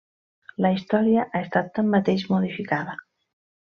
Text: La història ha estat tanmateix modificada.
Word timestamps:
La 0.65 0.71
història 0.77 1.27
ha 1.27 1.43
estat 1.43 1.71
tanmateix 1.79 2.27
modificada. 2.35 3.01